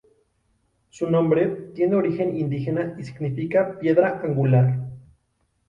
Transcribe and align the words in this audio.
Su 0.89 1.11
nombre 1.11 1.45
tiene 1.75 1.95
origen 1.95 2.35
indígena 2.35 2.95
y 2.97 3.03
significa 3.03 3.77
"piedra 3.77 4.19
angular". 4.23 4.79